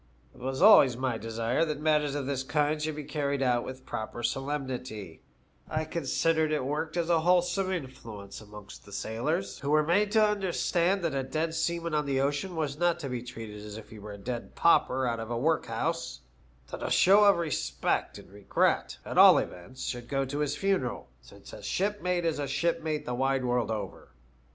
[0.33, 3.85] It was always my desire that matters of this kind should be carried out with
[3.85, 5.21] proper solemnity*
[5.69, 10.11] I considered it worked as a whole some influence amongst the sailors, who were made
[10.13, 13.77] to understand that a dead seaman on the ocean was not to be treated as
[13.77, 16.21] if he were a dead pauper out of a workhouse;
[16.71, 21.09] that a show of respect and regret, at all events, should go to his funeral,
[21.21, 24.07] since a shipmate is a shipmate the wide world over.